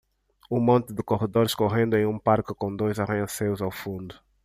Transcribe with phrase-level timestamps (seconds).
[0.49, 4.19] Um monte de corredores correndo em um parque com dois arranha-céus ao fundo